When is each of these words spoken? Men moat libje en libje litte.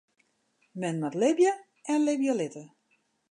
Men 0.81 0.95
moat 1.03 1.19
libje 1.23 1.53
en 1.93 2.05
libje 2.09 2.33
litte. 2.41 2.65